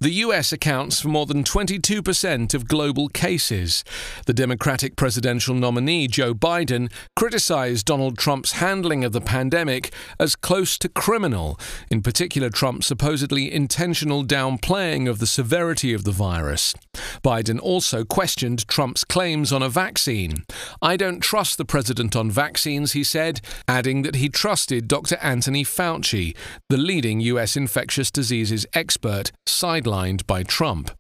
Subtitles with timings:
[0.00, 3.84] The US accounts for more than 22% of global cases.
[4.24, 10.78] The Democratic presidential nominee, Joe Biden, criticized Donald Trump's handling of the pandemic as close
[10.78, 16.74] to criminal, in particular, Trump's supposedly intentional downplaying of the severity of the virus.
[17.22, 20.44] Biden also questioned Trump's claims on a vaccine.
[20.82, 25.16] I don't trust the president on vaccines, he said, adding that he trusted Dr.
[25.22, 26.36] Anthony Fauci,
[26.68, 30.90] the leading US infectious diseases expert sidelined by Trump.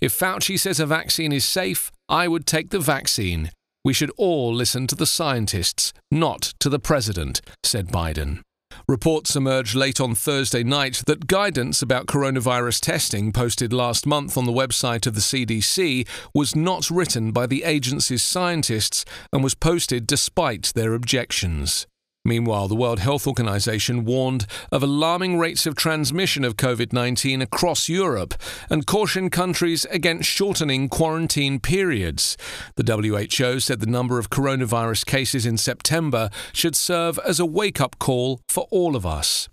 [0.00, 3.50] If Fauci says a vaccine is safe, I would take the vaccine.
[3.84, 8.40] We should all listen to the scientists, not to the president, said Biden.
[8.86, 14.44] Reports emerged late on Thursday night that guidance about coronavirus testing posted last month on
[14.44, 20.06] the website of the CDC was not written by the agency's scientists and was posted
[20.06, 21.86] despite their objections.
[22.28, 27.88] Meanwhile, the World Health Organization warned of alarming rates of transmission of COVID 19 across
[27.88, 28.34] Europe
[28.68, 32.36] and cautioned countries against shortening quarantine periods.
[32.76, 37.80] The WHO said the number of coronavirus cases in September should serve as a wake
[37.80, 39.48] up call for all of us.